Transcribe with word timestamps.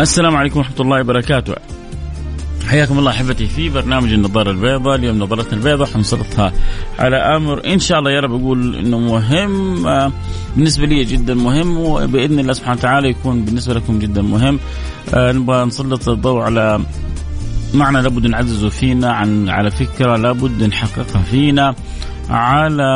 السلام 0.00 0.36
عليكم 0.36 0.58
ورحمة 0.58 0.80
الله 0.80 1.00
وبركاته. 1.00 1.54
حياكم 2.68 2.98
الله 2.98 3.10
أحبتي 3.10 3.46
في 3.46 3.68
برنامج 3.68 4.12
النظارة 4.12 4.50
البيضاء. 4.50 4.94
اليوم 4.94 5.18
نظارتنا 5.18 5.52
البيضاء 5.52 5.88
حنسلطها 5.88 6.52
على 6.98 7.16
آمر 7.16 7.66
إن 7.66 7.78
شاء 7.78 7.98
الله 7.98 8.10
يا 8.10 8.20
رب 8.20 8.34
أقول 8.40 8.76
إنه 8.76 8.98
مهم 8.98 9.86
آه، 9.86 10.12
بالنسبة 10.56 10.86
لي 10.86 11.04
جدا 11.04 11.34
مهم 11.34 11.78
وبإذن 11.78 12.38
الله 12.38 12.52
سبحانه 12.52 12.78
وتعالى 12.78 13.08
يكون 13.08 13.44
بالنسبة 13.44 13.74
لكم 13.74 13.98
جدا 13.98 14.22
مهم. 14.22 14.58
آه، 15.14 15.32
نبغى 15.32 15.64
نسلط 15.64 16.08
الضوء 16.08 16.40
على 16.40 16.80
معنى 17.74 18.02
لابد 18.02 18.26
نعززه 18.26 18.68
فينا 18.68 19.12
عن 19.12 19.48
على 19.48 19.70
فكرة 19.70 20.16
لابد 20.16 20.62
نحققها 20.62 21.22
فينا 21.22 21.74
على 22.30 22.90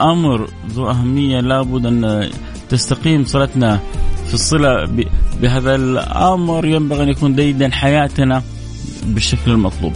آمر. 0.00 0.48
ذو 0.70 0.90
أهمية 0.90 1.40
لابد 1.40 1.86
أن 1.86 2.30
تستقيم 2.68 3.24
صلتنا 3.24 3.80
في 4.28 4.34
الصلة 4.34 4.88
بهذا 5.40 5.74
الأمر 5.74 6.66
ينبغي 6.66 7.02
أن 7.02 7.08
يكون 7.08 7.34
ديدا 7.34 7.70
حياتنا 7.70 8.42
بالشكل 9.04 9.50
المطلوب. 9.50 9.92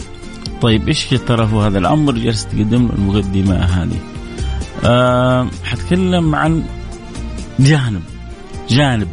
طيب 0.61 0.87
إيش 0.87 1.05
ترى 1.05 1.47
هو 1.53 1.61
هذا 1.61 1.77
الأمر 1.77 2.13
جالس 2.13 2.45
تقدم 2.45 2.87
له 2.87 2.93
المقدمه 2.93 3.55
هذه. 3.55 3.99
أه 4.85 5.47
حتكلم 5.63 6.35
عن 6.35 6.63
جانب 7.59 8.01
جانب 8.69 9.07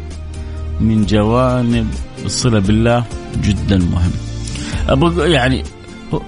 من 0.81 1.05
جوانب 1.05 1.87
الصلة 2.25 2.59
بالله 2.59 3.03
جدا 3.41 3.77
مهم. 3.77 4.11
أبغى 4.89 5.31
يعني 5.31 5.63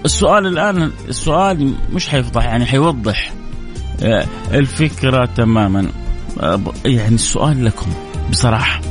السؤال 0.05 0.48
الآن 0.48 0.92
السؤال 1.09 1.73
مش 1.94 2.09
حيفضح 2.09 2.45
يعني 2.45 2.66
حيوضح 2.66 3.33
آه، 4.03 4.26
الفكرة 4.52 5.26
تماما 5.26 5.88
يعني 6.86 7.16
السؤال 7.16 7.66
لكم 7.66 7.92
بصراحة. 8.32 8.82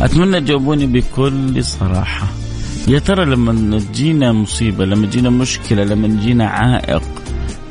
أتمنى 0.00 0.40
تجاوبوني 0.40 0.86
بكل 0.86 1.64
صراحة. 1.64 2.26
يا 2.88 2.98
ترى 2.98 3.24
لما 3.24 3.78
تجينا 3.78 4.32
مصيبة 4.32 4.84
لما 4.84 5.06
تجينا 5.06 5.30
مشكلة 5.30 5.84
لما 5.84 6.06
يجينا 6.06 6.46
عائق 6.46 7.02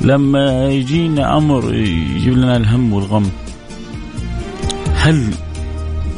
لما 0.01 0.69
يجينا 0.69 1.37
أمر 1.37 1.73
يجيب 1.73 2.33
لنا 2.33 2.57
الهم 2.57 2.93
والغم 2.93 3.29
هل 4.95 5.33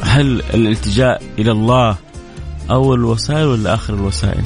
هل 0.02 0.42
الالتجاء 0.53 1.21
إلى 1.39 1.52
الله 1.52 1.97
اول 2.69 2.99
الوسائل 2.99 3.45
ولا 3.45 3.73
آخر 3.73 3.94
الوسائل؟ 3.94 4.44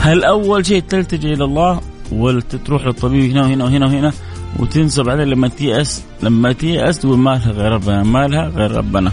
هل 0.00 0.24
أول 0.24 0.66
شيء 0.66 0.82
تلتجئ 0.88 1.32
إلى 1.32 1.44
الله 1.44 1.80
ولا 2.12 2.40
تروح 2.40 2.86
للطبيب 2.86 3.30
هنا 3.30 3.42
وهنا 3.42 3.64
وهنا 3.64 3.86
وهنا؟ 3.86 4.12
وتنسى 4.56 5.02
بعدين 5.02 5.24
لما 5.24 5.48
تيأس 5.48 6.04
لما 6.22 6.52
تيأس 6.52 6.98
تقول 6.98 7.18
ما 7.18 7.30
لها 7.30 7.52
غير 7.52 7.72
ربنا 7.72 8.02
ما 8.02 8.26
لها 8.28 8.48
غير 8.48 8.70
ربنا. 8.70 9.12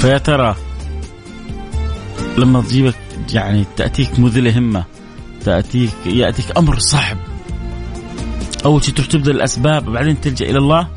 فيا 0.00 0.18
ترى 0.18 0.54
لما 2.38 2.62
تجيبك 2.62 2.94
يعني 3.32 3.64
تأتيك 3.76 4.18
مذل 4.18 4.48
همة 4.48 4.84
تأتيك 5.44 5.90
يأتيك 6.06 6.58
أمر 6.58 6.78
صعب. 6.78 7.16
أول 8.64 8.84
شيء 8.84 8.94
تروح 8.94 9.08
تبذل 9.08 9.36
الأسباب 9.36 9.88
وبعدين 9.88 10.20
تلجأ 10.20 10.50
إلى 10.50 10.58
الله؟ 10.58 10.88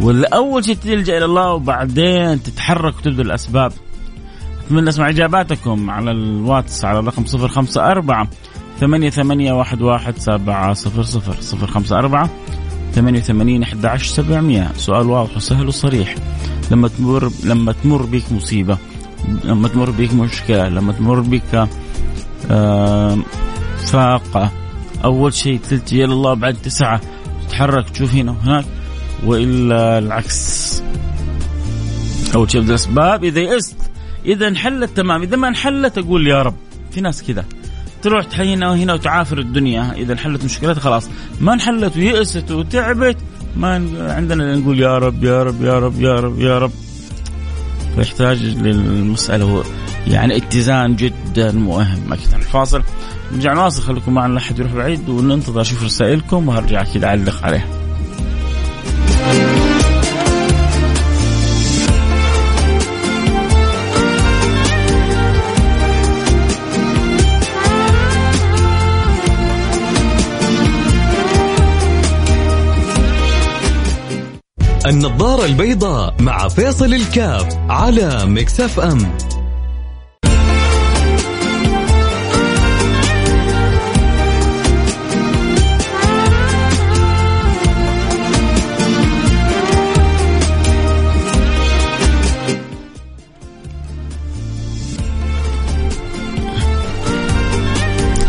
ولا 0.00 0.34
أول 0.34 0.64
شيء 0.64 0.74
تلجأ 0.74 1.18
إلى 1.18 1.24
الله 1.24 1.52
وبعدين 1.52 2.42
تتحرك 2.42 2.96
وتبذل 2.96 3.26
الأسباب؟ 3.26 3.72
أتمنى 4.66 4.88
أسمع 4.88 5.08
إجاباتكم 5.08 5.90
على 5.90 6.10
الواتس 6.10 6.84
على 6.84 6.98
الرقم 6.98 7.24
054 7.34 8.28
ثمانية 8.80 9.10
ثمانية 9.10 9.52
واحد 9.52 9.82
واحد 9.82 10.18
سبعة 10.18 10.74
صفر 10.74 11.02
صفر 11.02 11.36
صفر 11.40 11.66
خمسة 11.66 11.98
أربعة 11.98 12.30
ثمانية 12.92 13.20
ثمانين 13.20 13.62
أحد 13.62 13.86
عشر 13.86 14.14
سبعمية 14.14 14.72
سؤال 14.76 15.06
واضح 15.06 15.36
وسهل 15.36 15.68
وصريح. 15.68 16.14
لما 16.70 16.88
تمر 16.88 17.30
لما 17.44 17.72
تمر 17.72 18.02
بك 18.02 18.32
مصيبة 18.32 18.78
لما 19.44 19.68
تمر 19.68 19.90
بك 19.90 20.14
مشكلة 20.14 20.68
لما 20.68 20.92
تمر 20.92 21.20
بك 21.20 21.68
فاقة 23.84 24.52
أول 25.04 25.34
شيء 25.34 25.60
تلتجي 25.68 26.04
إلى 26.04 26.12
الله 26.12 26.34
بعد 26.34 26.54
تسعة 26.54 27.00
تتحرك 27.46 27.90
تشوف 27.90 28.14
هنا 28.14 28.32
وهناك 28.32 28.64
وإلا 29.24 29.98
العكس. 29.98 30.82
أول 32.34 32.50
شيء 32.50 32.60
الأسباب 32.60 33.24
إذا 33.24 33.40
يئست. 33.40 33.76
إذا 34.24 34.48
انحلت 34.48 34.96
تمام. 34.96 35.22
إذا 35.22 35.36
ما 35.36 35.48
انحلت 35.48 35.98
أقول 35.98 36.28
يا 36.28 36.42
رب. 36.42 36.54
في 36.90 37.00
ناس 37.00 37.22
كذا. 37.22 37.44
تروح 38.02 38.24
وهنا 38.40 38.94
وتعافر 38.94 39.38
الدنيا. 39.38 39.92
إذا 39.92 40.12
انحلت 40.12 40.44
مشكلتها 40.44 40.80
خلاص. 40.80 41.08
ما 41.40 41.52
انحلت 41.52 41.96
ويأست 41.96 42.50
وتعبت 42.50 43.16
ما 43.56 43.74
عندنا 43.98 44.56
نقول 44.56 44.80
يا 44.80 44.98
رب 44.98 45.24
يا 45.24 45.42
رب 45.42 45.62
يا 45.62 45.78
رب 45.78 46.00
يا 46.00 46.14
رب 46.14 46.40
يا 46.40 46.58
رب. 46.58 46.72
فيحتاج 47.96 48.42
للمسألة 48.42 49.64
يعني 50.06 50.36
اتزان 50.36 50.96
جدا 50.96 51.52
مهم. 51.52 52.12
أكثر 52.12 52.36
الفاصل. 52.36 52.82
نرجع 53.32 53.52
نواصل. 53.52 53.82
خليكم 53.82 54.14
معنا 54.14 54.34
لا 54.34 54.40
يروح 54.58 54.72
بعيد 54.72 55.08
وننتظر 55.08 55.60
أشوف 55.60 55.84
رسائلكم 55.84 56.48
وهرجع 56.48 56.82
كذا 56.82 57.06
أعلق 57.06 57.44
عليها. 57.44 57.66
النظارة 74.88 75.44
البيضاء 75.44 76.14
مع 76.20 76.48
فيصل 76.48 76.94
الكاف 76.94 77.58
على 77.68 78.26
مكسف 78.26 78.80
أم 78.80 78.98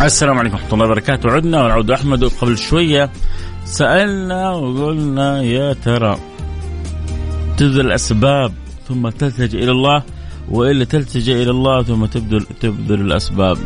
السلام 0.02 0.38
عليكم 0.38 0.56
ورحمة 0.56 0.74
الله 0.74 0.86
وبركاته. 0.86 1.32
عدنا 1.32 1.64
ونعود 1.64 1.92
أحمد. 1.92 2.24
قبل 2.24 2.58
شوية 2.58 3.10
سألنا 3.66 4.52
وقلنا 4.52 5.42
يا 5.42 5.74
ترى 5.74 6.29
تبذل 7.60 7.86
الأسباب 7.86 8.54
ثم 8.88 9.10
تلتجئ 9.10 9.64
إلى 9.64 9.72
الله 9.72 10.04
وإلا 10.50 10.86
تلتجئ 10.86 11.44
إلى 11.44 11.52
الله 11.52 11.84
ثم 11.84 12.06
تبذل 12.06 12.46
تبذل 12.62 13.02
الأسباب. 13.02 13.58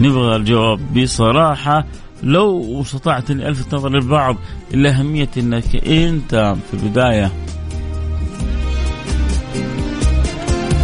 نبغى 0.00 0.36
الجواب 0.36 0.80
بصراحة 0.94 1.86
لو 2.22 2.80
استطعت 2.80 3.30
إني 3.30 3.48
الفت 3.48 3.74
نظر 3.74 3.94
البعض 3.94 4.36
إلى 4.74 4.88
أهمية 4.88 5.28
إنك 5.36 5.76
أنت 5.76 6.56
في 6.70 6.74
البداية 6.74 7.32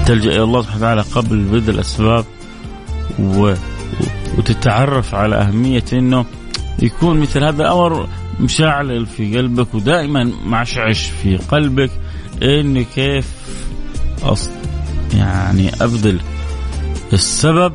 تلجأ 0.07 0.31
إلى 0.31 0.43
الله 0.43 0.63
سبحانه 0.63 0.79
وتعالى 0.79 1.01
قبل 1.01 1.39
بذل 1.39 1.75
الأسباب 1.75 2.25
و... 3.21 3.55
وتتعرف 4.39 5.15
على 5.15 5.37
أهمية 5.37 5.85
إنه 5.93 6.25
يكون 6.83 7.21
مثل 7.21 7.45
هذا 7.45 7.63
الأمر 7.63 8.09
مشعل 8.41 9.07
في 9.07 9.39
قلبك 9.39 9.75
ودائما 9.75 10.33
معشعش 10.47 11.11
في 11.23 11.37
قلبك. 11.37 11.91
إني 12.43 12.85
كيف 12.85 13.27
أص... 14.23 14.51
يعني 15.15 15.71
أبذل 15.81 16.21
السبب 17.13 17.73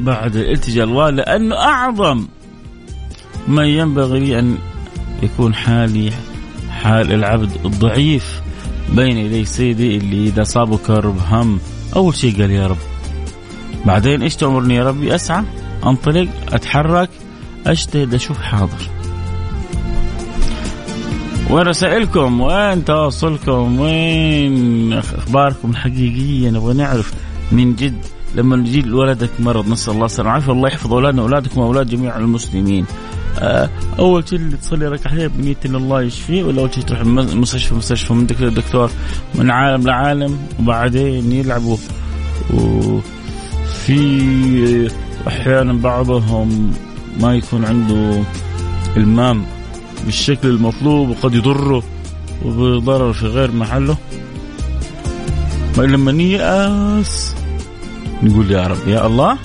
بعد 0.00 0.36
الالتجاء 0.36 0.84
الله 0.84 1.10
لأنه 1.10 1.56
أعظم 1.56 2.26
ما 3.48 3.64
ينبغي 3.64 4.20
لي 4.20 4.38
أن 4.38 4.58
يكون 5.22 5.54
حالي 5.54 6.12
حال 6.70 7.12
العبد 7.12 7.50
الضعيف 7.64 8.40
بين 8.92 9.18
يدي 9.18 9.44
سيدي 9.44 9.96
اللي 9.96 10.28
إذا 10.28 10.44
صابه 10.44 10.76
كرب 10.76 11.18
هم 11.28 11.60
أول 11.96 12.14
شيء 12.14 12.40
قال 12.40 12.50
يا 12.50 12.66
رب. 12.66 12.76
بعدين 13.86 14.22
إيش 14.22 14.36
تأمرني 14.36 14.74
يا 14.74 14.84
ربي؟ 14.84 15.14
أسعى 15.14 15.44
أنطلق 15.86 16.28
أتحرك 16.52 17.10
أجتهد 17.66 18.14
أشوف 18.14 18.38
حاضر. 18.42 19.03
وين 21.54 21.66
رسائلكم؟ 21.66 22.40
وين 22.40 22.84
تواصلكم؟ 22.84 23.80
وين 23.80 24.92
أخباركم 24.92 25.70
الحقيقية؟ 25.70 26.50
نبغى 26.50 26.74
نعرف 26.74 27.14
من 27.52 27.74
جد 27.74 27.98
لما 28.34 28.56
يجي 28.56 28.90
ولدك 28.92 29.30
مرض. 29.38 29.68
نسأل 29.68 29.94
الله 29.94 30.06
السلامة. 30.06 30.30
والعافيه 30.30 30.52
الله 30.52 30.68
يحفظ 30.68 30.92
أولادنا 30.92 31.22
وأولادكم 31.22 31.60
وأولاد 31.60 31.88
جميع 31.88 32.18
المسلمين. 32.18 32.86
آه، 33.38 33.70
أول 33.98 34.28
شيء 34.28 34.38
اللي 34.38 34.56
تصلي 34.56 34.88
ركعتين 34.88 35.28
بنية 35.28 35.56
ان 35.66 35.74
الله 35.74 36.02
يشفيه 36.02 36.42
ولا 36.42 36.60
أول 36.60 36.74
شيء 36.74 36.84
تروح 36.84 37.04
مستشفى؟ 37.06 37.74
مستشفى. 37.74 38.12
من 38.12 38.26
دكتور 38.26 38.48
دكتور 38.48 38.90
من 39.34 39.50
عالم 39.50 39.82
لعالم 39.86 40.38
وبعدين 40.60 41.32
يلعبوا. 41.32 41.76
وفي 42.54 44.00
أحيانا 45.28 45.72
بعضهم 45.72 46.72
ما 47.20 47.34
يكون 47.34 47.64
عنده 47.64 48.22
المام. 48.96 49.44
بالشكل 50.04 50.48
المطلوب 50.48 51.08
وقد 51.08 51.34
يضره 51.34 51.82
وبضرر 52.44 53.12
في 53.12 53.26
غير 53.26 53.52
محله. 53.52 53.96
لما 55.78 56.12
نيأس 56.12 57.34
نقول 58.22 58.50
يا 58.50 58.66
رب 58.66 58.88
يا 58.88 59.06
الله. 59.06 59.38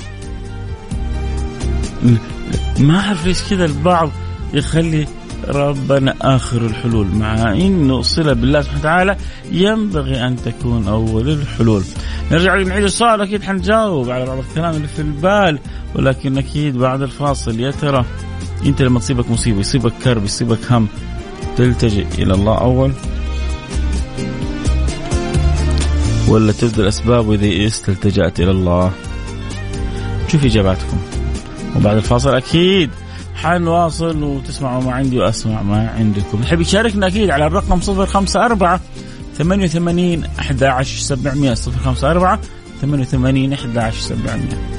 ما 2.79 2.99
أعرف 2.99 3.25
ليش 3.25 3.43
كذا 3.49 3.65
البعض 3.65 4.09
يخلي 4.53 5.07
ربنا 5.47 6.15
آخر 6.21 6.65
الحلول 6.65 7.07
مع 7.07 7.51
انه 7.51 8.01
صله 8.01 8.33
بالله 8.33 8.61
سبحانه 8.61 8.79
وتعالى 8.79 9.17
ينبغي 9.51 10.27
أن 10.27 10.35
تكون 10.35 10.87
أول 10.87 11.29
الحلول. 11.29 11.83
نرجع 12.31 12.55
نعيد 12.55 12.83
السؤال 12.83 13.21
أكيد 13.21 13.43
حنجاوب 13.43 14.09
على 14.09 14.25
بعض 14.25 14.37
الكلام 14.37 14.75
اللي 14.75 14.87
في 14.87 14.99
البال 14.99 15.59
ولكن 15.95 16.37
أكيد 16.37 16.77
بعد 16.77 17.01
الفاصل 17.01 17.59
يا 17.59 17.71
ترى؟ 17.71 18.05
انت 18.65 18.81
لما 18.81 18.99
تصيبك 18.99 19.31
مصيبة 19.31 19.59
يصيبك 19.59 19.93
كرب 20.03 20.25
يصيبك 20.25 20.71
هم 20.71 20.87
تلتجئ 21.57 22.05
إلى 22.17 22.33
الله 22.33 22.57
أول 22.57 22.93
ولا 26.27 26.51
تبذل 26.51 26.81
الاسباب 26.81 27.27
وإذا 27.27 27.45
يئست 27.45 27.89
التجأت 27.89 28.39
إلى 28.39 28.51
الله. 28.51 28.91
شوف 30.27 30.45
إجاباتكم. 30.45 30.97
وبعد 31.75 31.97
الفاصل 31.97 32.35
أكيد 32.35 32.89
حنواصل 33.35 34.23
وتسمعوا 34.23 34.83
ما 34.83 34.91
عندي 34.91 35.19
وأسمع 35.19 35.61
ما 35.61 35.89
عندكم. 35.89 36.41
تحب 36.41 36.61
يشاركنا 36.61 37.07
أكيد 37.07 37.29
على 37.29 37.47
الرقم 37.47 37.79
054 37.79 38.79
88 39.37 40.25
11 40.39 40.99
700 40.99 41.55
054 41.85 42.39
88 42.81 43.53
11 43.53 44.78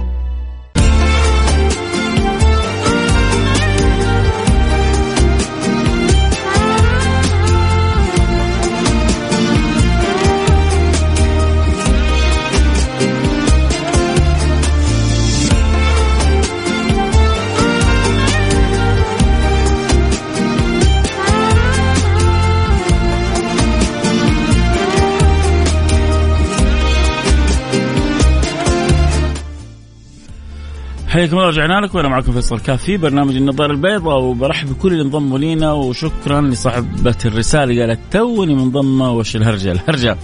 حياكم 31.11 31.37
الله 31.37 31.47
رجعنا 31.47 31.85
لكم. 31.85 31.97
وأنا 31.97 32.09
معكم 32.09 32.31
فيصل 32.31 32.59
كاف 32.59 32.83
في 32.83 32.97
برنامج 32.97 33.35
النظاره 33.35 33.71
البيضاء 33.71 34.21
وبرحب 34.21 34.69
بكل 34.69 34.91
اللي 34.91 35.03
انضموا 35.03 35.39
لينا 35.39 35.73
وشكرا 35.73 36.41
لصاحبة 36.41 37.15
الرسالة 37.25 37.81
قالت 37.81 37.99
توني 38.11 38.55
منضمه 38.55 39.11
وش 39.11 39.35
الهرجة؟ 39.35 39.71
الهرجة. 39.71 40.17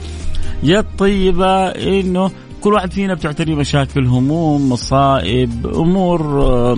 يا 0.64 0.80
الطيبة 0.80 1.68
إنه 1.68 2.32
كل 2.62 2.74
واحد 2.74 2.94
فينا 2.94 3.14
بتعتري 3.14 3.56
مشاكل 3.56 4.06
هموم 4.06 4.70
مصائب 4.70 5.68
أمور 5.68 6.22
آه، 6.42 6.78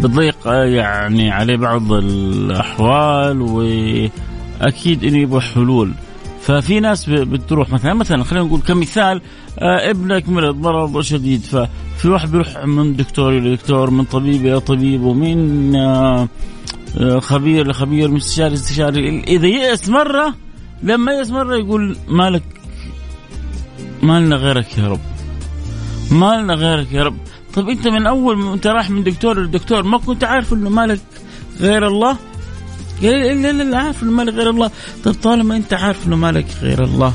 بتضيق 0.00 0.46
آه، 0.46 0.64
يعني 0.64 1.30
عليه 1.30 1.56
بعض 1.56 1.92
الأحوال 1.92 3.42
وأكيد 3.42 5.04
إنه 5.04 5.18
يبغى 5.18 5.40
حلول. 5.40 5.92
ففي 6.40 6.80
ناس 6.80 7.10
بتروح 7.10 7.70
مثلا 7.70 7.94
مثلا 7.94 8.24
خلينا 8.24 8.46
نقول 8.46 8.60
كمثال 8.60 9.20
ابنك 9.58 10.28
مرض 10.28 10.56
مرض 10.56 11.00
شديد. 11.00 11.42
ففي 11.42 12.08
واحد 12.08 12.30
بيروح 12.30 12.64
من 12.64 12.96
دكتور 12.96 13.38
إلى 13.38 13.56
دكتور 13.56 13.90
من 13.90 14.04
طبيب 14.04 14.46
إلى 14.46 14.60
طبيب 14.60 15.02
ومن 15.02 15.76
آه 15.76 16.28
آه 17.00 17.18
خبير 17.18 17.68
لخبير 17.68 18.08
من 18.08 18.16
استشاري 18.16 19.20
إذا 19.20 19.46
يأس 19.46 19.88
مرة 19.88 20.34
لما 20.82 21.12
يأس 21.12 21.30
مرة 21.30 21.56
يقول 21.56 21.96
مالك 22.08 22.42
ما 24.02 24.20
لنا 24.20 24.36
غيرك 24.36 24.78
يا 24.78 24.88
رب. 24.88 25.00
ما 26.10 26.42
لنا 26.42 26.54
غيرك 26.54 26.92
يا 26.92 27.02
رب. 27.02 27.16
طب 27.54 27.68
أنت 27.68 27.88
من 27.88 28.06
أول 28.06 28.36
ما 28.38 28.54
أنت 28.54 28.66
رايح 28.66 28.90
من 28.90 29.02
دكتور 29.02 29.42
لدكتور 29.42 29.82
ما 29.82 29.98
كنت 29.98 30.24
عارف 30.24 30.52
إنه 30.52 30.70
مالك 30.70 31.00
غير 31.60 31.86
الله؟ 31.86 32.16
قال 33.02 33.42
لا 33.42 33.52
لا 33.52 33.62
لا 33.62 33.78
عارف 33.78 34.02
إنه 34.02 34.10
مالك 34.12 34.34
غير 34.34 34.50
الله. 34.50 34.70
طيب 35.04 35.14
طالما 35.14 35.56
أنت 35.56 35.72
عارف 35.74 36.06
إنه 36.06 36.16
مالك 36.16 36.46
غير 36.62 36.84
الله 36.84 37.12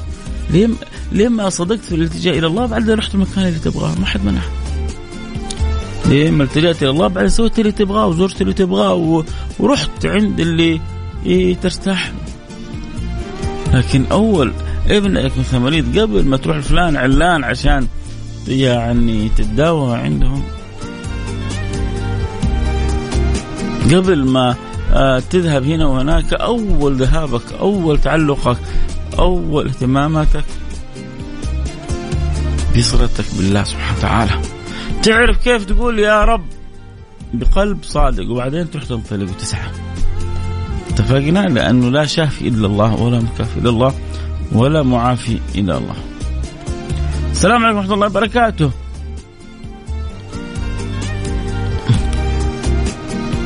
ليه 0.50 0.69
ليه 1.11 1.27
ما 1.29 1.50
صدقت 1.50 1.79
في 1.79 1.95
الالتجاء 1.95 2.38
إلى 2.38 2.47
الله 2.47 2.65
بعد 2.65 2.89
رحت 2.89 3.15
المكان 3.15 3.45
اللي 3.45 3.59
تبغاه. 3.59 4.00
ما 4.00 4.06
حد 4.06 4.25
منع 4.25 4.41
ليه 6.06 6.31
ما 6.31 6.44
التجأت 6.44 6.83
إلى 6.83 6.89
الله 6.89 7.07
بعد 7.07 7.27
سويت 7.27 7.59
اللي 7.59 7.71
تبغاه 7.71 8.07
وزرت 8.07 8.41
اللي 8.41 8.53
تبغاه 8.53 9.23
ورحت 9.59 10.06
عند 10.06 10.39
اللي 10.39 10.81
إيه 11.25 11.56
ترتاح. 11.56 12.11
لكن 13.73 14.06
أول 14.11 14.53
ابنك 14.88 15.31
مثلا 15.38 15.59
مريض 15.59 16.00
قبل 16.00 16.25
ما 16.25 16.38
تروح 16.38 16.57
لفلان 16.57 16.97
علان 16.97 17.44
عشان 17.44 17.88
يعني 18.47 19.29
تتداوى 19.38 19.97
عندهم. 19.97 20.44
قبل 23.94 24.25
ما 24.25 24.56
آه، 24.94 25.19
تذهب 25.19 25.63
هنا 25.63 25.85
وهناك 25.85 26.33
أول 26.33 26.95
ذهابك 26.95 27.54
أول 27.59 28.01
تعلقك 28.01 28.57
أول 29.19 29.68
اهتماماتك 29.68 30.44
بصلتك 32.80 33.26
بالله 33.38 33.64
سبحانه 33.64 33.98
وتعالى. 33.98 34.31
تعرف 35.04 35.44
كيف 35.44 35.66
تقول 35.66 36.00
يا 36.00 36.24
رب؟ 36.24 36.45
بقلب 37.33 37.83
صادق 37.83 38.30
وبعدين 38.30 38.71
تروح 38.71 38.83
تنطلق 38.83 39.30
وتسعى. 39.30 39.71
اتفقنا؟ 40.90 41.40
لأنه 41.40 41.90
لا 41.90 42.06
شافي 42.06 42.48
إلا 42.48 42.68
الله 42.68 43.02
ولا 43.02 43.19
مكافي 43.19 43.59
إلا 43.59 43.69
الله 43.69 43.94
ولا 44.52 44.83
معافي 44.83 45.40
إلا 45.56 45.78
الله. 45.78 45.95
السلام 47.31 47.64
عليكم 47.64 47.78
ورحمة 47.78 47.94
الله 47.94 48.07
وبركاته. 48.07 48.71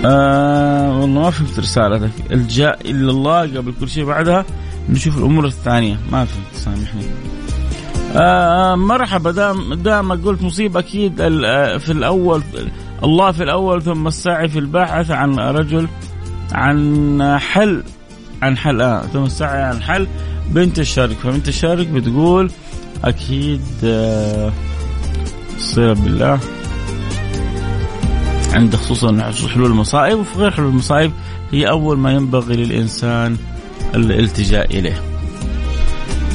آه 0.06 1.00
والله 1.00 1.22
ما 1.22 1.30
فهمت 1.32 1.60
رسالتك. 1.60 2.12
الجاء 2.32 2.92
إلا 2.92 3.12
الله 3.12 3.42
قبل 3.42 3.74
كل 3.80 3.90
شيء 3.90 4.06
بعدها 4.06 4.46
نشوف 4.90 5.18
الأمور 5.18 5.46
الثانية. 5.46 5.98
ما 6.12 6.25
فهمت 6.25 6.56
سامحني. 6.56 7.04
آه 8.15 8.75
مرحبا. 8.75 9.32
دام 9.32 9.74
دام 9.74 10.12
قلت 10.12 10.41
مصيبة 10.41 10.79
أكيد 10.79 11.22
آه، 11.22 11.77
في 11.77 11.91
الأول 11.91 12.43
الله 13.03 13.32
في 13.32 13.43
الأول 13.43 13.82
ثم 13.82 14.08
السعي 14.08 14.48
في 14.48 14.60
البحث 14.60 15.12
عن 15.12 15.39
رجل 15.39 15.88
عن 16.51 17.38
حل 17.39 17.84
عن 18.41 18.58
حل 18.58 18.82
آه 18.82 19.01
ثم 19.01 19.24
السعي 19.24 19.62
عن 19.62 19.82
حل 19.82 20.08
بنت 20.50 20.79
الشرك 20.79 21.15
فبنت 21.24 21.48
الشرك 21.48 21.88
بتقول 21.88 22.51
أكيد 23.03 23.62
آه 23.84 24.51
صله 25.58 25.93
بالله 25.93 26.39
عند 28.53 28.75
خصوصا 28.75 29.32
حلول 29.53 29.72
المصائب 29.72 30.20
وفي 30.20 30.39
غير 30.39 30.51
حلول 30.51 30.70
المصائب 30.70 31.12
هي 31.51 31.70
أول 31.70 31.98
ما 31.98 32.12
ينبغي 32.12 32.55
للإنسان 32.55 33.38
الالتجاء 33.96 34.79
إليه. 34.79 35.01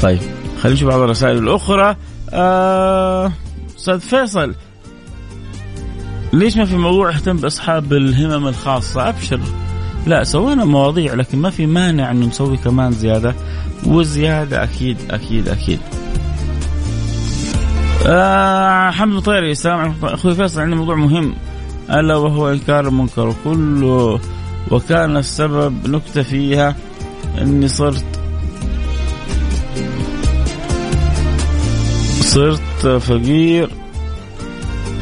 طيب. 0.03 0.38
خلينا 0.63 0.77
نشوف 0.77 0.89
بعض 0.89 1.01
الرسائل 1.01 1.39
الأخرى. 1.39 1.97
آه، 2.31 3.33
أستاذ 3.79 3.95
آه 3.95 3.99
فيصل 3.99 4.55
ليش 6.33 6.57
ما 6.57 6.65
في 6.65 6.77
موضوع 6.77 7.11
اهتم 7.11 7.37
بأصحاب 7.37 7.93
الهمم 7.93 8.47
الخاصة؟ 8.47 9.09
أبشر. 9.09 9.41
لا 10.07 10.25
سوينا 10.25 10.65
مواضيع 10.65 11.15
لكن 11.15 11.39
ما 11.39 11.51
في 11.51 11.67
مانع 11.67 12.11
إنه 12.11 12.27
نسوي 12.27 12.57
كمان 12.57 12.93
زيادة 12.93 13.35
والزياده 13.87 14.65
أكيد 14.65 14.97
أكيد 15.11 15.49
أكيد. 15.49 15.81
آه 18.07 18.91
حمد 18.91 19.23
طيري 19.23 19.51
السلام 19.51 19.79
عليكم. 19.79 20.07
أخوي 20.07 20.35
فيصل 20.35 20.61
عندي 20.61 20.77
موضوع 20.77 20.95
مهم. 20.95 21.35
ألا 21.91 22.17
وهو 22.17 22.49
إنكار 22.51 22.89
المنكر 22.89 23.29
وكل 23.29 23.85
وكان 24.71 25.17
السبب 25.17 25.87
نكتة 25.87 26.23
فيها 26.23 26.77
أني 27.41 27.69
صرت 27.69 28.18
صرت 32.29 32.87
فقير. 32.87 33.71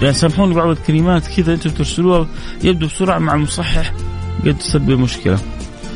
يعني 0.02 0.12
سامحوني 0.12 0.54
بعض 0.54 0.68
الكلمات 0.68 1.26
كذا 1.26 1.54
أنتم 1.54 1.70
ترسلوها 1.70 2.26
يبدو 2.64 2.86
بسرعة 2.86 3.18
مع 3.18 3.34
المصحح 3.34 3.92
قد 4.44 4.58
تسبب 4.58 4.90
مشكلة. 4.90 5.38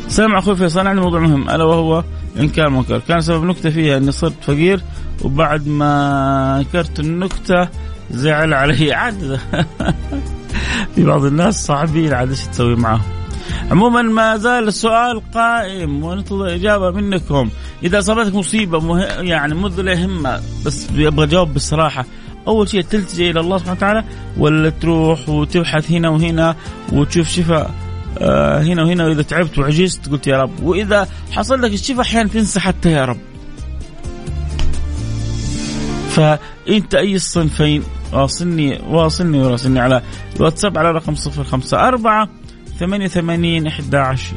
سلام 0.09 0.35
أخوي 0.35 0.57
فيصل 0.57 0.87
عندي 0.87 1.01
موضوع 1.01 1.21
مهم. 1.21 1.51
ألا 1.51 1.65
وهو 1.65 2.05
انكار 2.37 2.69
منكر، 2.69 2.99
كان 2.99 3.21
سبب 3.21 3.45
نكتة 3.45 3.71
فيها 3.71 3.97
إني 3.97 4.13
صرت 4.13 4.33
فقير 4.43 4.81
وبعد 5.23 5.69
ما 5.69 6.59
انكرت 6.59 7.01
النكتة 7.01 7.69
زعل 8.11 8.55
علي 8.55 8.93
عاد 8.93 9.41
في 10.95 11.05
بعض 11.05 11.25
الناس 11.25 11.67
صعبين 11.67 12.15
عاد 12.15 12.29
إيش 12.29 12.47
تسوي 12.47 12.77
معاهم. 12.77 13.03
عموما 13.71 14.03
ما 14.03 14.37
زال 14.37 14.69
السؤال 14.69 15.23
قائم 15.35 16.05
وننتظر 16.05 16.55
إجابة 16.55 16.91
منكم. 16.91 17.51
إذا 17.83 17.99
اصابتك 17.99 18.35
مصيبة 18.35 18.81
مه... 18.81 19.05
يعني 19.05 19.55
منذ 19.55 19.81
لا 19.81 19.93
يهمها 19.93 20.43
بس 20.67 20.89
أبغى 20.99 21.27
جواب 21.27 21.55
بصراحه 21.55 22.05
أول 22.49 22.69
شيء 22.69 22.81
تلتجئ 22.81 23.31
إلى 23.31 23.41
الله 23.41 23.59
سبحانه 23.59 23.77
وتعالى 23.77 24.05
ولا 24.37 24.71
تروح 24.71 25.29
وتبحث 25.29 25.93
هنا 25.93 26.09
وهنا 26.09 26.57
وتشوف 26.93 27.29
شفاء 27.29 27.75
آه 28.19 28.63
هنا 28.63 28.83
وهنا. 28.85 29.07
وإذا 29.07 29.23
تعبت 29.23 29.59
وعجزت 29.59 30.09
قلت 30.09 30.27
يا 30.27 30.43
رب. 30.43 30.63
وإذا 30.63 31.09
حصل 31.33 31.63
لك 31.63 31.73
الشفاء 31.73 32.01
أحيانا 32.01 32.29
تنسى 32.29 32.61
حتى 32.61 32.91
يا 32.91 33.05
رب. 33.05 33.19
فأنت 36.11 36.95
أي 36.95 37.15
الصنفين 37.15 37.83
واصلني 38.13 38.81
واصلني 38.89 39.43
وراسلني 39.43 39.81
على 39.81 40.03
الواتساب 40.37 40.79
على 40.79 40.91
رقم 40.91 41.15
054 41.15 42.29
88 42.79 43.67
11 43.67 44.37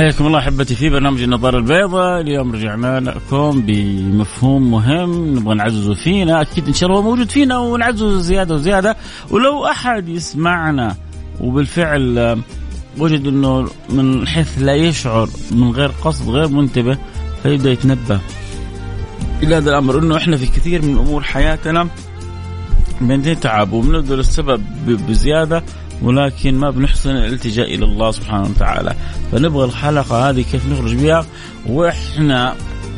حياكم 0.00 0.26
الله 0.26 0.38
أحبتي 0.38 0.74
في 0.74 0.90
برنامج 0.90 1.22
النظارة 1.22 1.58
البيضاء. 1.58 2.20
اليوم 2.20 2.52
رجعنا 2.52 3.00
لكم 3.00 3.62
بمفهوم 3.66 4.70
مهم 4.70 5.38
نبغى 5.38 5.54
نعززه 5.54 5.94
فينا. 5.94 6.40
أكيد 6.40 6.66
إن 6.66 6.72
شاء 6.72 6.90
الله 6.90 7.02
موجود 7.02 7.30
فينا 7.30 7.58
ونعززه 7.58 8.18
زيادة 8.18 8.54
وزيادة. 8.54 8.96
ولو 9.30 9.66
أحد 9.66 10.08
يسمعنا 10.08 10.96
وبالفعل 11.40 12.38
وجد 12.98 13.26
إنه 13.26 13.68
من 13.90 14.28
حيث 14.28 14.62
لا 14.62 14.74
يشعر 14.74 15.28
من 15.50 15.70
غير 15.70 15.90
قصد 16.04 16.28
غير 16.28 16.48
منتبه 16.48 16.98
فيبدأ 17.42 17.70
يتنبه. 17.70 18.20
إلى 19.42 19.56
هذا 19.56 19.70
الأمر 19.70 19.98
إنه 19.98 20.16
إحنا 20.16 20.36
في 20.36 20.46
كثير 20.46 20.82
من 20.82 20.98
أمور 20.98 21.22
حياتنا 21.22 21.88
بنتعب 23.00 23.72
وبنبذل 23.72 24.18
السبب 24.20 24.62
بزيادة. 25.08 25.62
ولكن 26.02 26.54
ما 26.54 26.70
بنحسن 26.70 27.10
الالتجاء 27.10 27.74
إلى 27.74 27.84
الله 27.84 28.10
سبحانه 28.10 28.48
وتعالى. 28.48 28.94
فنبغى 29.32 29.64
الحلقة 29.64 30.30
هذه 30.30 30.42
كيف 30.52 30.66
نخرج 30.72 30.94
بها 30.94 31.26
وإحنا 31.66 32.54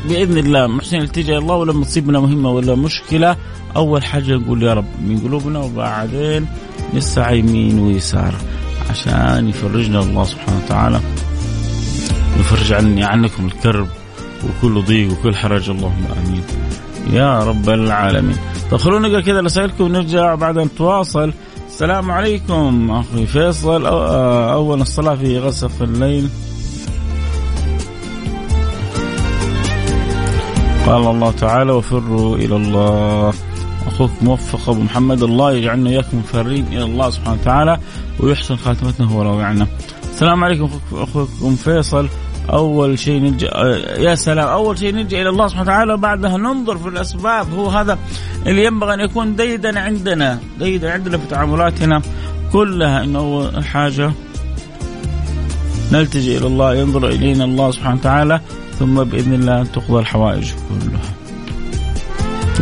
بإذن 0.09 0.37
الله 0.37 0.67
محسن 0.67 0.97
إلى 0.97 1.37
الله 1.37 1.55
ولما 1.55 1.85
تصيبنا 1.85 2.19
مهمة 2.19 2.49
ولا 2.51 2.75
مشكلة 2.75 3.35
أول 3.75 4.03
حاجة 4.03 4.35
نقول 4.35 4.63
يا 4.63 4.73
رب 4.73 4.85
من 5.07 5.19
قلوبنا 5.19 5.59
وبعدين 5.59 6.47
نسعى 6.93 7.39
يمين 7.39 7.79
ويسار 7.79 8.33
عشان 8.89 9.49
يفرجنا 9.49 9.99
الله 9.99 10.23
سبحانه 10.23 10.57
وتعالى. 10.65 10.99
يفرج 12.39 12.73
عني 12.73 13.03
عنكم 13.03 13.45
الكرب 13.45 13.87
وكل 14.43 14.81
ضيق 14.81 15.11
وكل 15.11 15.35
حرج 15.35 15.69
اللهم 15.69 16.05
آمين. 16.25 16.43
يا 17.13 17.39
رب 17.39 17.69
العالمين. 17.69 18.35
طيب 18.71 18.79
خلونا 18.79 19.07
نقرأ 19.07 19.21
كذا 19.21 19.41
رسائلكم 19.41 19.83
ونرجع 19.83 20.35
بعد 20.35 20.57
أن 20.57 20.65
نتواصل. 20.65 21.33
السلام 21.73 22.11
عليكم 22.11 22.91
أخي 22.91 23.25
فيصل. 23.25 23.85
آه، 23.85 24.53
أول 24.53 24.81
الصلاة 24.81 25.15
في 25.15 25.39
غسق 25.39 25.81
الليل. 25.81 26.29
قال 30.85 31.07
الله 31.07 31.31
تعالى 31.31 31.71
وفروا 31.71 32.35
إلى 32.35 32.55
الله. 32.55 33.33
أخوك 33.87 34.11
موفق 34.21 34.69
أبو 34.69 34.81
محمد. 34.81 35.23
الله 35.23 35.53
يجعلنا 35.53 35.89
اياكم 35.89 36.17
مفرين 36.17 36.67
إلى 36.67 36.83
الله 36.83 37.09
سبحانه 37.09 37.41
وتعالى 37.41 37.77
ويحسن 38.19 38.55
خاتمتنا 38.55 39.07
هو 39.07 39.21
روعنا 39.21 39.67
السلام 40.11 40.43
عليكم 40.43 40.69
أخوكم 40.91 41.55
فيصل. 41.55 42.07
أول 42.49 42.99
شيء 42.99 43.21
نلجا 43.21 43.47
يا 43.97 44.15
سلام 44.15 44.47
أول 44.47 44.77
شيء 44.77 44.95
نلجا 44.95 45.21
إلى 45.21 45.29
الله 45.29 45.47
سبحانه 45.47 45.63
وتعالى 45.63 45.93
وبعدها 45.93 46.37
ننظر 46.37 46.77
في 46.77 46.87
الأسباب. 46.87 47.53
هو 47.53 47.69
هذا 47.69 47.97
اللي 48.47 48.65
ينبغي 48.65 48.93
أن 48.93 48.99
يكون 48.99 49.35
ديدا 49.35 49.79
عندنا 49.79 50.39
ديدا 50.59 50.91
عندنا 50.91 51.17
في 51.17 51.27
تعاملاتنا 51.27 52.01
كلها. 52.51 53.03
إنه 53.03 53.19
اول 53.19 53.65
حاجة 53.65 54.11
نلتجئ 55.91 56.37
إلى 56.37 56.47
الله 56.47 56.75
ينظر 56.75 57.07
إلينا 57.07 57.45
الله 57.45 57.71
سبحانه 57.71 57.99
وتعالى 57.99 58.41
ثم 58.79 59.03
بإذن 59.03 59.33
الله 59.33 59.63
تقضى 59.63 59.99
الحوائج 59.99 60.51
كلها. 60.69 61.13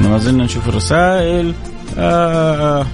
ما 0.09 0.17
زلنا 0.17 0.43
نشوف 0.43 0.69
الرسائل. 0.69 1.53
آه 1.97 2.85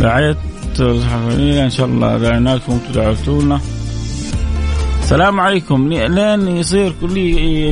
دعيت 0.00 0.36
إن 0.80 1.70
شاء 1.70 1.86
الله 1.86 2.18
دعيناكم 2.18 2.72
وأنتم 2.72 2.92
دعوتونا 2.92 3.60
السلام 5.06 5.40
عليكم. 5.40 5.88
لين 5.92 6.56
يصير 6.56 6.94
كل 7.00 7.14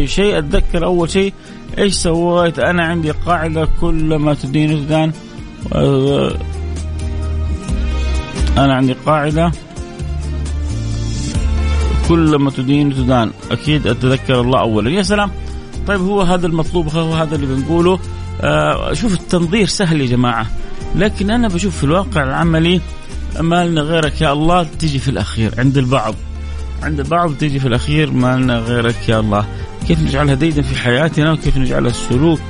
شيء 0.08 0.38
أتذكر 0.38 0.84
أول 0.84 1.10
شيء 1.10 1.32
إيش 1.78 1.94
سويت؟ 1.94 2.58
أنا 2.58 2.84
عندي 2.84 3.10
قاعدة 3.10 3.68
كل 3.80 4.16
ما 4.16 4.34
تدين 4.34 4.86
تدان 4.86 5.12
أنا 8.58 8.74
عندي 8.74 8.92
قاعدة 9.06 9.52
كل 12.08 12.36
ما 12.36 12.50
تدين 12.50 12.94
تدان 12.94 13.30
أكيد 13.50 13.86
أتذكر 13.86 14.40
الله 14.40 14.60
اولا. 14.60 14.90
يا 14.90 15.02
سلام. 15.02 15.30
طيب 15.86 16.00
هو 16.00 16.20
هذا 16.20 16.46
المطلوب 16.46 16.88
هو 16.88 17.12
هذا 17.12 17.34
اللي 17.34 17.46
بنقوله. 17.46 17.98
آه 18.40 18.92
شوف 18.92 19.14
التنظير 19.14 19.66
سهل 19.66 20.00
يا 20.00 20.06
جماعة. 20.06 20.46
لكن 20.96 21.30
أنا 21.30 21.48
بشوف 21.48 21.76
في 21.76 21.84
الواقع 21.84 22.22
العملي 22.22 22.80
ما 23.40 23.64
لنا 23.66 23.80
غيرك 23.80 24.20
يا 24.20 24.32
الله 24.32 24.62
تجي 24.62 24.98
في 24.98 25.08
الأخير 25.08 25.54
عند 25.58 25.78
البعض. 25.78 26.14
عند 26.82 27.00
البعض 27.00 27.34
تيجي 27.34 27.58
في 27.60 27.68
الأخير 27.68 28.10
ما 28.10 28.36
لنا 28.36 28.58
غيرك 28.58 29.08
يا 29.08 29.20
الله. 29.20 29.46
كيف 29.88 30.00
نجعلها 30.00 30.34
ديدا 30.34 30.62
في 30.62 30.76
حياتنا 30.76 31.32
وكيف 31.32 31.56
نجعلها 31.56 31.90
السلوك 31.90 32.40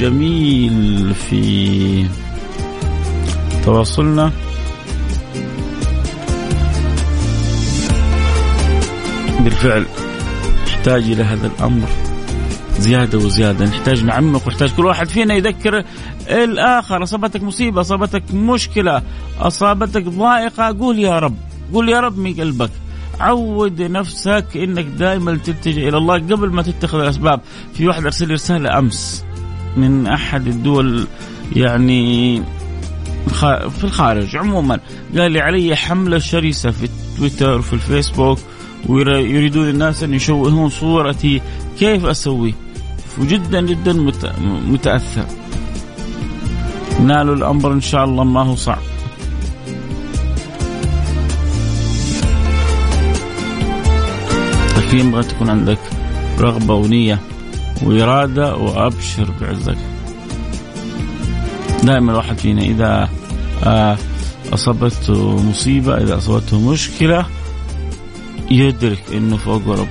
جميل 0.00 1.14
في 1.14 2.06
تواصلنا؟ 3.64 4.32
بالفعل 9.40 9.86
نحتاج 10.66 11.02
إلى 11.02 11.22
هذا 11.22 11.46
الأمر 11.46 11.88
زيادة 12.78 13.18
وزيادة. 13.18 13.64
نحتاج 13.64 14.04
نعمق 14.04 14.46
ونحتاج 14.46 14.70
كل 14.70 14.86
واحد 14.86 15.08
فينا 15.08 15.34
يذكر 15.34 15.84
الآخر. 16.28 17.02
أصابتك 17.02 17.42
مصيبة 17.42 17.80
أصابتك 17.80 18.22
مشكلة 18.34 19.02
أصابتك 19.40 20.02
ضائقة 20.02 20.78
قول 20.78 20.98
يا 20.98 21.18
رب. 21.18 21.36
قول 21.72 21.88
يا 21.88 22.00
رب 22.00 22.18
من 22.18 22.34
قلبك. 22.34 22.70
عود 23.20 23.82
نفسك 23.82 24.46
إنك 24.56 24.84
دائما 24.84 25.36
تلتجئ 25.36 25.88
إلى 25.88 25.96
الله 25.96 26.14
قبل 26.14 26.50
ما 26.50 26.62
تتخذ 26.62 26.98
الأسباب. 26.98 27.40
في 27.74 27.88
واحد 27.88 28.04
أرسل 28.04 28.28
لي 28.28 28.34
رسالة 28.34 28.78
أمس 28.78 29.24
من 29.76 30.06
أحد 30.06 30.46
الدول 30.46 31.06
يعني 31.56 32.42
في 33.78 33.84
الخارج 33.84 34.36
عموما. 34.36 34.80
قال 35.18 35.32
لي 35.32 35.40
علي 35.40 35.76
حملة 35.76 36.18
شرسة 36.18 36.70
في 36.70 36.88
تويتر 37.18 37.58
وفي 37.58 37.72
الفيسبوك 37.72 38.38
ويريدون 38.86 39.68
الناس 39.68 40.02
أن 40.02 40.14
يشوهون 40.14 40.70
صورتي 40.70 41.40
كيف 41.78 42.04
أسوي؟ 42.04 42.54
وجدا 43.18 43.60
جدا 43.60 43.92
متأثر. 44.66 45.26
نالوا 47.00 47.34
الأمر 47.34 47.72
إن 47.72 47.80
شاء 47.80 48.04
الله 48.04 48.24
ما 48.24 48.42
هو 48.42 48.54
صعب. 48.54 48.78
لكن 54.94 55.06
ينبغي 55.06 55.22
تكون 55.22 55.50
عندك 55.50 55.78
رغبة 56.38 56.74
ونية 56.74 57.18
وإرادة 57.82 58.56
وأبشر 58.56 59.30
بعزك. 59.40 59.76
دائما 61.82 62.12
الواحد 62.12 62.38
فينا 62.38 62.62
إذا 62.62 63.08
آه، 63.64 63.98
أصابته 64.52 65.42
مصيبة 65.42 65.96
إذا 65.96 66.16
أصابته 66.18 66.70
مشكلة 66.70 67.26
يدرك 68.50 69.02
إنه 69.12 69.36
فوق 69.36 69.68
رب. 69.68 69.88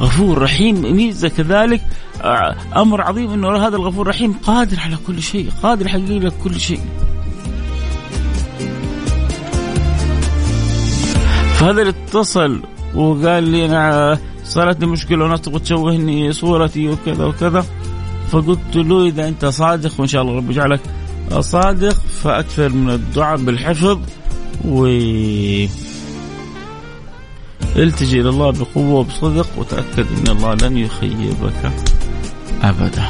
غفور 0.00 0.42
رحيم 0.42 0.96
ميزة 0.96 1.28
كذلك 1.28 1.82
آه، 2.22 2.56
أمر 2.76 3.00
عظيم 3.00 3.30
إنه 3.30 3.66
هذا 3.66 3.76
الغفور 3.76 4.02
الرحيم 4.02 4.32
قادر 4.32 4.80
على 4.80 4.96
كل 5.06 5.22
شيء 5.22 5.50
قادر 5.62 5.86
يحقق 5.86 6.00
لك 6.00 6.32
كل 6.44 6.60
شيء. 6.60 6.80
فهذا 11.54 11.80
اللي 11.80 11.94
اتصل 12.06 12.71
وقال 12.94 13.44
لي 13.44 13.66
أنا 13.66 14.18
صارت 14.44 14.80
لي 14.80 14.86
مشكلة 14.86 15.24
وناس 15.24 15.40
تبغى 15.40 15.58
تشوهني 15.58 16.32
صورتي 16.32 16.88
وكذا 16.88 17.24
وكذا 17.24 17.64
فقلت 18.30 18.76
له 18.76 19.06
إذا 19.06 19.28
أنت 19.28 19.44
صادق 19.46 20.00
وإن 20.00 20.08
شاء 20.08 20.22
الله 20.22 20.36
رب 20.36 20.50
يجعلك 20.50 20.80
صادق 21.40 21.96
فأكثر 22.22 22.68
من 22.68 22.90
الدعاء 22.90 23.36
بالحفظ 23.36 23.98
و 24.64 24.86
التجئ 27.76 28.20
إلى 28.20 28.28
الله 28.28 28.50
بقوة 28.50 28.94
وبصدق 28.94 29.46
وتأكد 29.58 30.06
إن 30.18 30.36
الله 30.36 30.54
لن 30.54 30.76
يخيبك 30.78 31.72
ابدا. 32.62 33.06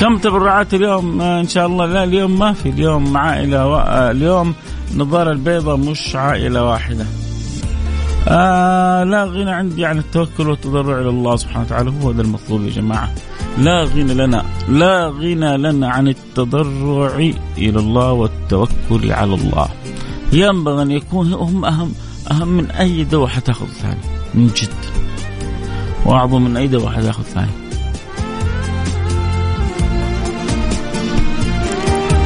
كم 0.00 0.18
تبرعات 0.18 0.74
اليوم 0.74 1.22
إن 1.22 1.48
شاء 1.48 1.66
الله 1.66 1.86
لا 1.86 2.04
اليوم 2.04 2.38
ما 2.38 2.52
في 2.52 2.68
اليوم 2.68 3.16
عائلة 3.16 3.66
و... 3.66 3.80
اليوم 4.10 4.54
النظاره 4.90 5.32
البيضاء 5.32 5.76
مش 5.76 6.16
عائلة 6.16 6.64
واحدة. 6.64 7.06
آه 8.30 9.04
لا 9.04 9.24
غنى 9.24 9.50
عندي 9.50 9.84
عن 9.84 9.98
التوكل 9.98 10.48
والتضرع 10.48 11.00
إلى 11.00 11.08
الله 11.08 11.36
سبحانه 11.36 11.64
وتعالى 11.66 11.90
هو 11.90 12.10
هذا 12.10 12.22
المطلوب 12.22 12.62
يا 12.62 12.70
جماعة. 12.70 13.10
لا 13.58 13.84
غنى 13.84 14.14
لنا 14.14 14.44
لا 14.68 15.08
غنى 15.08 15.56
لنا 15.56 15.90
عن 15.90 16.08
التضرع 16.08 17.16
إلى 17.58 17.78
الله 17.78 18.12
والتوكل 18.12 19.12
على 19.12 19.34
الله. 19.34 19.68
ينبغي 20.32 20.82
أن 20.82 20.90
يكون 20.90 21.32
هم 21.32 21.64
أهم 21.64 21.92
أهم 22.30 22.48
من 22.48 22.70
أي 22.70 23.04
دواء 23.04 23.28
حتأخذ 23.28 23.66
ثاني 23.66 24.00
من 24.34 24.46
جد 24.46 24.68
وأعظم 26.06 26.42
من 26.42 26.56
أي 26.56 26.66
دواء 26.66 26.92
حتأخذ 26.92 27.22
ثاني 27.22 27.50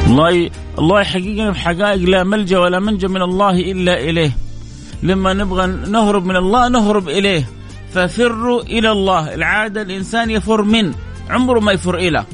الله 0.07 0.49
الله 0.79 1.01
يحققنا 1.01 1.49
بحقائق 1.49 2.09
لا 2.09 2.23
ملجأ 2.23 2.59
ولا 2.59 2.79
منجأ 2.79 3.07
من 3.07 3.21
الله 3.21 3.59
إلا 3.71 3.99
إليه 3.99 4.37
لما 5.03 5.33
نبغى 5.33 5.67
نهرب 5.67 6.25
من 6.25 6.35
الله 6.35 6.67
نهرب 6.67 7.09
إليه. 7.09 7.49
ففروا 7.93 8.61
إلى 8.61 8.91
الله. 8.91 9.33
العادة 9.33 9.81
الإنسان 9.81 10.29
يفر 10.29 10.61
من. 10.61 10.93
عمره 11.29 11.59
ما 11.59 11.71
يفر 11.71 11.95
إلى. 11.95 12.25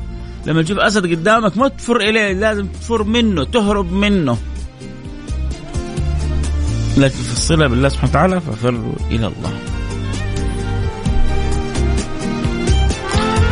لما 0.46 0.62
تجيب 0.62 0.80
أسد 0.80 1.12
قدامك 1.12 1.58
ما 1.58 1.68
تفر 1.68 1.96
إليه 1.96 2.34
لازم 2.34 2.66
تفر 2.68 3.04
منه 3.04 3.44
تهرب 3.44 3.92
منه. 3.92 4.38
لكن 6.98 7.16
في 7.16 7.34
الصله 7.34 7.68
بالله 7.68 7.90
سبحانه 7.90 8.10
وتعالى 8.12 8.42
ففروا 8.42 8.94
إلى 9.12 9.28
الله. 9.28 9.60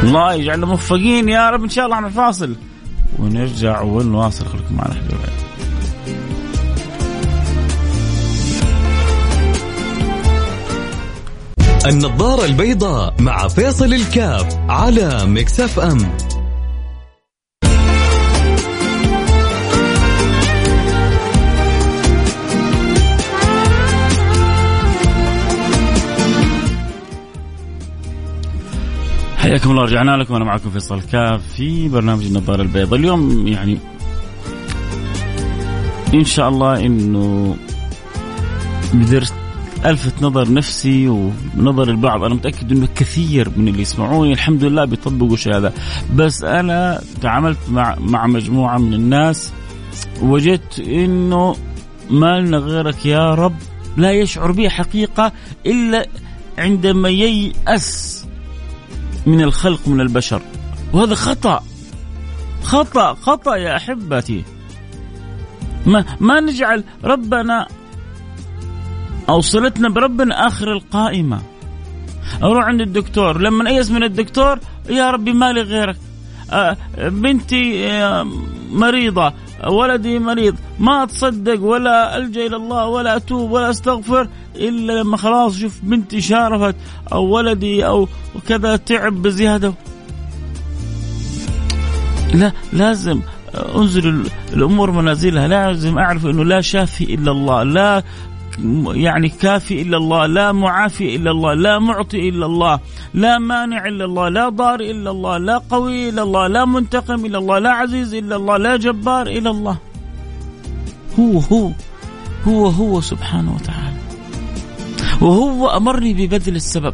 الله 0.04 0.34
يجعلنا 0.34 0.66
موفقين 0.66 1.30
يا 1.30 1.50
رب 1.50 1.63
إن 1.63 1.70
شاء 1.70 1.86
الله 1.86 1.96
عن 1.96 2.06
الفاصل. 2.06 2.56
ونرجع 3.20 3.82
ونواصل. 3.82 4.46
خليكم 4.46 4.75
معنا 4.75 4.94
حبيبي 4.94 5.49
النظارة 11.86 12.46
البيضاء 12.46 13.14
مع 13.20 13.48
فيصل 13.48 13.94
الكاف 13.94 14.58
على 14.70 15.26
مكسف 15.26 15.80
أم. 15.80 15.98
حياكم 29.38 29.72
الله 29.72 29.84
رجعنا 29.84 30.18
لكم. 30.18 30.36
أنا 30.36 30.46
معكم 30.46 30.70
فيصل 30.70 31.02
كاف 31.02 31.42
في 31.56 31.89
برنامج 31.89 32.26
النظارة 32.26 32.62
البيضاء. 32.62 33.00
اليوم 33.00 33.48
يعني 33.48 33.78
إن 36.13 36.26
شاء 36.26 36.50
الله 36.50 36.86
إنه 36.86 37.56
قدرت 38.94 39.34
ألفت 39.86 40.22
نظر 40.22 40.54
نفسي 40.54 41.08
ونظر 41.08 41.89
البعض. 41.89 42.24
أنا 42.24 42.36
متأكد 42.36 42.72
إنه 42.72 42.88
كثير 42.96 43.50
من 43.58 43.68
اللي 43.68 43.82
يسمعوني 43.82 44.34
الحمد 44.34 44.63
لله 44.63 44.86
بيطبقوا 44.86 45.34
الشيء 45.34 45.58
هذا 45.58 45.74
بس 46.15 46.44
أنا 46.44 47.02
تعاملت 47.22 47.58
مع 47.70 47.96
مع 48.00 48.28
مجموعة 48.28 48.78
من 48.78 48.94
الناس 48.94 49.52
وجدت 50.22 50.80
إنه 50.80 51.56
ما 52.10 52.39
لنا 52.39 52.58
غيرك 52.58 53.06
يا 53.06 53.34
رب 53.34 53.56
لا 53.98 54.12
يشعر 54.12 54.52
به 54.52 54.70
حقيقة 54.70 55.32
إلا 55.65 56.08
عندما 56.58 57.10
ييأس 57.10 58.26
من 59.26 59.42
الخلق 59.42 59.88
من 59.88 60.02
البشر. 60.02 60.42
وهذا 60.94 61.15
خطأ. 61.15 61.63
خطأ 62.63 63.13
خطأ 63.13 63.56
يا 63.56 63.76
أحبتي. 63.76 64.44
ما 65.86 66.06
ما 66.20 66.39
نجعل 66.39 66.84
ربنا 67.04 67.68
أو 69.30 69.42
صلتنا 69.42 69.89
بربنا 69.89 70.48
آخر 70.48 70.74
القائمة. 70.74 71.42
أروح 72.44 72.65
عند 72.65 72.82
الدكتور. 72.82 73.42
لما 73.42 73.70
أيس 73.70 73.92
من 73.92 74.04
الدكتور 74.04 74.60
يا 74.89 75.12
ربي 75.12 75.34
مالي 75.34 75.62
غيرك. 75.62 75.96
بنتي 76.98 77.92
مريضة. 78.72 79.34
ولدي 79.68 80.20
مريض. 80.20 80.56
ما 80.80 81.04
أتصدق 81.04 81.62
ولا 81.63 82.18
ألجأ 82.18 82.46
إلى 82.46 82.56
الله 82.56 82.86
ولا 82.86 83.15
أتوب 83.15 83.52
ولا 83.52 83.70
أستغفر 83.70 84.28
إلا 84.56 85.02
لما 85.02 85.18
خلاص 85.18 85.58
شوف 85.58 85.80
بنتي 85.84 86.22
شارفت 86.22 86.76
أو 87.13 87.26
ولدي 87.26 87.86
أو 87.86 88.08
كذا 88.48 88.76
تعب 88.76 89.22
بزيادة. 89.22 89.74
لا 92.34 92.52
لازم 92.74 93.20
أنزل 93.76 94.24
الأمور 94.54 94.92
منازلها. 94.92 95.48
لازم 95.48 95.98
أعرف 95.98 96.26
إنه 96.26 96.46
لا 96.46 96.62
شافي 96.62 97.04
إلا 97.13 97.32
الله. 97.32 97.63
لا 97.63 98.04
يعني 98.88 99.30
كافي 99.30 99.82
الا 99.82 99.98
الله 99.98 100.26
لا 100.26 100.52
معافي 100.52 101.15
الا 101.15 101.32
الله 101.32 101.54
لا 101.54 101.80
معطي 101.80 102.30
الا 102.30 102.45
الله 102.45 102.80
لا 103.13 103.38
مانع 103.38 103.88
الا 103.88 104.06
الله 104.06 104.30
لا 104.30 104.50
ضار 104.50 104.80
الا 104.80 105.12
الله 105.12 105.38
لا 105.38 105.58
قوي 105.58 106.10
الا 106.10 106.24
الله 106.24 106.48
لا 106.48 106.65
منتقم 106.65 107.26
الا 107.26 107.38
الله 107.38 107.60
لا 107.60 107.69
عزيز 107.69 108.13
الا 108.13 108.36
الله 108.36 108.58
لا 108.58 108.78
جبار 108.78 109.28
الا 109.28 109.50
الله. 109.50 109.78
هو 111.19 111.39
هو 111.39 111.72
هو 112.48 112.67
هو 112.67 113.02
سبحانه 113.02 113.56
وتعالى. 113.56 114.00
وهو 115.22 115.67
أمرني 115.67 116.13
ببذل 116.13 116.56
السبب. 116.56 116.93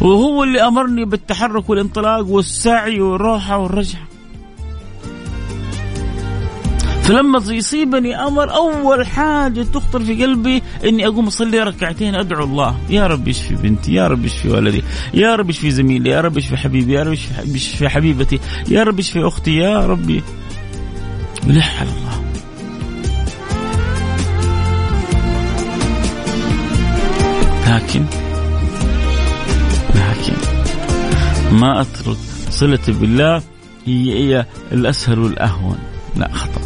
وهو 0.00 0.44
اللي 0.44 0.60
أمرني 0.66 1.04
بالتحرك 1.04 1.70
والانطلاق 1.70 2.26
والسعي 2.26 3.00
والروحه 3.00 3.58
والرجعة. 3.58 4.11
فلما 7.12 7.42
يصيبني 7.54 8.16
أمر 8.16 8.54
أول 8.54 9.06
حاجة 9.06 9.62
تخطر 9.62 10.04
في 10.04 10.22
قلبي 10.22 10.62
إني 10.84 11.06
أقوم 11.06 11.26
أصلي 11.26 11.60
ركعتين 11.60 12.14
أدعو 12.14 12.44
الله. 12.44 12.76
يا 12.90 13.06
رب 13.06 13.28
اشفي 13.28 13.54
بنتي؟ 13.54 13.92
يا 13.92 14.06
رب 14.08 14.24
اشفي 14.24 14.48
ولدي؟ 14.48 14.82
يا 15.14 15.36
رب 15.36 15.50
اشفي 15.50 15.70
زميلي؟ 15.70 16.10
يا 16.10 16.20
رب 16.20 16.36
اشفي 16.36 16.56
حبيبي؟ 16.56 16.92
يا 16.92 17.02
رب 17.02 17.12
اشفي 17.54 17.88
حبيبتي؟ 17.88 18.38
يا 18.68 18.82
رب 18.82 18.98
اشفي 18.98 19.26
أختي؟ 19.26 19.56
يا 19.56 19.86
ربي 19.86 20.22
لح 21.46 21.80
على 21.80 21.90
الله. 21.90 22.22
لكن 27.68 28.04
لكن 29.94 30.36
ما 31.52 31.80
أترك 31.80 32.16
صلتي 32.50 32.92
بالله 32.92 33.42
هي 33.86 34.12
هي 34.12 34.46
الأسهل 34.72 35.18
والاهون 35.18 35.78
لا 36.16 36.32
خطأ. 36.32 36.61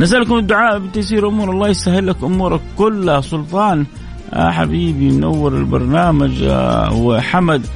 نسألكم 0.00 0.38
الدعاء 0.38 0.78
بتيسير 0.78 1.28
أمور. 1.28 1.50
الله 1.50 1.68
يسهل 1.68 2.06
لك 2.06 2.16
أمورك 2.22 2.60
كلها. 2.78 3.20
سلطان 3.20 3.86
آه 4.32 4.50
حبيبي 4.50 5.10
منور 5.10 5.56
البرنامج 5.56 6.42
آه 6.42 6.92
وحمد 6.92 7.66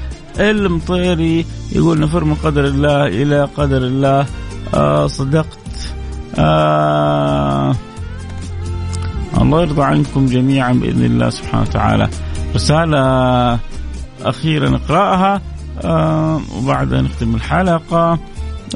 المطيري 0.40 1.46
يقول 1.72 2.00
نفر 2.00 2.24
من 2.24 2.34
قدر 2.34 2.64
الله 2.64 3.06
إلى 3.06 3.48
قدر 3.56 3.76
الله. 3.76 4.26
آه 4.74 5.06
صدقت. 5.06 5.58
آه 6.38 7.74
الله 9.40 9.62
يرضى 9.62 9.82
عنكم 9.82 10.26
جميعا 10.26 10.72
بإذن 10.72 11.04
الله 11.04 11.30
سبحانه 11.30 11.62
وتعالى. 11.62 12.08
رسالة 12.54 13.58
أخيرا 14.22 14.68
نقرأها 14.68 15.40
آه 15.84 16.40
وبعدها 16.56 17.00
نختم 17.02 17.34
الحلقة. 17.34 18.18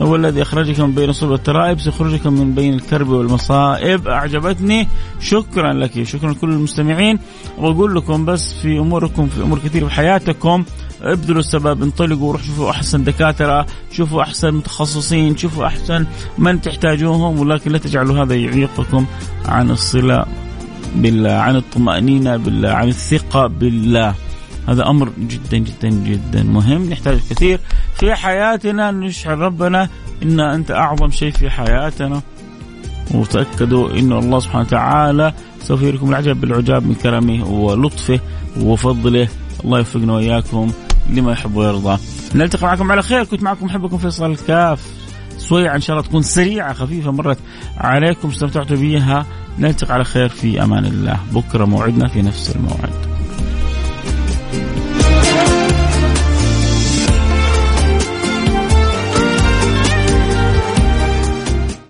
هو 0.03 0.17
الذي 0.17 0.43
أخرجك 0.43 0.81
من 0.81 0.93
بين 0.93 1.13
صلب 1.13 1.33
الترائب 1.33 1.81
سيخرجك 1.81 2.27
من 2.27 2.55
بين 2.55 2.75
الكرب 2.75 3.09
والمصائب. 3.09 4.09
أعجبتني. 4.09 4.89
شكرا 5.21 5.73
لك 5.73 6.03
شكرا 6.03 6.31
لكل 6.33 6.51
المستمعين. 6.51 7.19
وأقول 7.59 7.97
لكم 7.97 8.25
بس 8.25 8.53
في 8.53 8.79
أموركم 8.79 9.27
في 9.27 9.43
أمور 9.43 9.59
كثيرة 9.59 9.87
في 9.87 9.95
حياتكم 9.95 10.65
ابذلوا 11.03 11.41
السبب 11.41 11.83
انطلقوا 11.83 12.33
روحوا 12.33 12.47
شوفوا 12.47 12.71
أحسن 12.71 13.05
دكاترة 13.05 13.67
شوفوا 13.93 14.23
أحسن 14.23 14.55
متخصصين 14.55 15.37
شوفوا 15.37 15.67
أحسن 15.67 16.07
من 16.39 16.61
تحتاجوهم 16.61 17.39
ولكن 17.39 17.71
لا 17.71 17.79
تجعلوا 17.79 18.25
هذا 18.25 18.35
يعيقكم 18.35 19.07
عن 19.47 19.71
الصلة 19.71 20.25
بالله 20.95 21.33
عن 21.33 21.57
الطمأنينة 21.57 22.37
بالله 22.37 22.69
عن 22.71 22.89
الثقة 22.89 23.47
بالله. 23.47 24.15
هذا 24.69 24.87
أمر 24.87 25.13
جدا 25.19 25.59
جدا 25.59 25.89
جدا 25.89 26.43
مهم 26.43 26.91
نحتاج 26.91 27.19
كثير 27.31 27.61
في 27.95 28.15
حياتنا 28.15 28.91
نشعر 28.91 29.39
ربنا 29.39 29.89
إن 30.23 30.41
أنت 30.41 30.71
أعظم 30.71 31.11
شيء 31.11 31.31
في 31.31 31.51
حياتنا. 31.51 32.23
وتأكدوا 33.15 33.91
أن 33.91 34.13
الله 34.13 34.41
سبحانه 34.41 34.65
وتعالى 34.65 35.33
سوف 35.63 35.83
يريكم 35.83 36.11
العجب 36.11 36.41
بالعجاب 36.41 36.87
من 36.87 36.95
كرمه 36.95 37.45
ولطفه 37.51 38.21
وفضله. 38.61 39.29
الله 39.65 39.79
يوفقنا 39.79 40.13
وإياكم 40.13 40.73
لما 41.11 41.33
يحب 41.33 41.57
ويرضى. 41.57 41.99
نلتقي 42.35 42.67
معكم 42.67 42.93
على 42.93 43.03
خير. 43.03 43.25
كنت 43.25 43.43
معكم 43.43 43.67
محبكم 43.67 43.99
فيصل 43.99 44.31
الكاف 44.31 44.87
سويعة 45.39 45.77
إن 45.77 45.81
شاء 45.81 45.97
الله 45.97 46.09
تكون 46.09 46.23
سريعة 46.23 46.73
خفيفة 46.73 47.11
مرت 47.11 47.39
عليكم 47.77 48.29
استمتعتوا 48.29 48.77
بها 48.77 49.27
نلتقي 49.59 49.95
على 49.95 50.05
خير 50.05 50.29
في 50.29 50.63
أمان 50.63 50.85
الله. 50.85 51.21
بكرة 51.33 51.65
موعدنا 51.65 52.09
في 52.09 52.23
نفس 52.23 52.57
الموعد. 52.57 53.18